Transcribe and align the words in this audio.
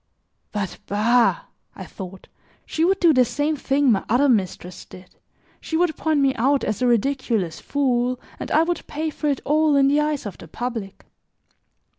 "But, 0.51 0.79
bah," 0.87 1.41
I 1.75 1.85
thought, 1.85 2.27
"she 2.65 2.83
would 2.83 2.99
do 2.99 3.13
the 3.13 3.23
same 3.23 3.55
thing 3.55 3.91
my 3.91 4.03
other 4.09 4.27
mistress 4.27 4.83
did, 4.83 5.15
she 5.59 5.77
would 5.77 5.95
point 5.95 6.21
me 6.21 6.33
out 6.37 6.63
as 6.63 6.81
a 6.81 6.87
ridiculous 6.87 7.59
fool, 7.59 8.19
and 8.39 8.49
I 8.49 8.63
would 8.63 8.87
pay 8.87 9.11
for 9.11 9.27
it 9.27 9.41
all 9.45 9.75
in 9.75 9.87
the 9.87 9.99
eyes 10.01 10.25
of 10.25 10.39
the 10.39 10.47
public." 10.47 11.05